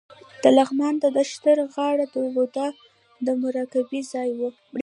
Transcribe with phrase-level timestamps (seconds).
[0.41, 2.67] د لغمان د نښتر غار د بودا
[3.25, 4.39] د مراقبې ځای و